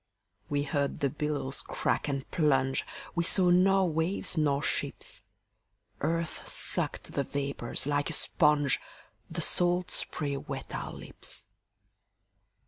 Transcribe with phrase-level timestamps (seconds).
[0.49, 5.21] We heard the billows crack and plunge, We saw nor waves nor ships.
[5.99, 8.79] Earth sucked the vapors like a sponge,
[9.29, 11.45] The salt spray wet our lips.